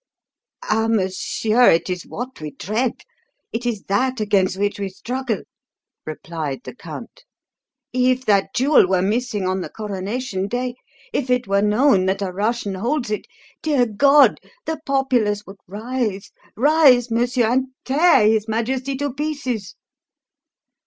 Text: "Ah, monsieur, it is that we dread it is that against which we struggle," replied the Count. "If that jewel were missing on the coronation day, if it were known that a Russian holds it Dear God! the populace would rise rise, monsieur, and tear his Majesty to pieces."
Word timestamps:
"Ah, 0.67 0.87
monsieur, 0.87 1.69
it 1.69 1.87
is 1.87 2.01
that 2.09 2.31
we 2.41 2.49
dread 2.49 3.03
it 3.53 3.67
is 3.67 3.83
that 3.83 4.19
against 4.19 4.57
which 4.57 4.79
we 4.79 4.89
struggle," 4.89 5.43
replied 6.07 6.61
the 6.63 6.73
Count. 6.73 7.23
"If 7.93 8.25
that 8.25 8.51
jewel 8.55 8.87
were 8.87 9.03
missing 9.03 9.47
on 9.47 9.61
the 9.61 9.69
coronation 9.69 10.47
day, 10.47 10.73
if 11.13 11.29
it 11.29 11.45
were 11.45 11.61
known 11.61 12.07
that 12.07 12.23
a 12.23 12.31
Russian 12.31 12.73
holds 12.73 13.11
it 13.11 13.27
Dear 13.61 13.85
God! 13.85 14.39
the 14.65 14.79
populace 14.87 15.45
would 15.45 15.59
rise 15.67 16.31
rise, 16.57 17.11
monsieur, 17.11 17.51
and 17.51 17.67
tear 17.85 18.25
his 18.25 18.47
Majesty 18.47 18.95
to 18.95 19.13
pieces." 19.13 19.75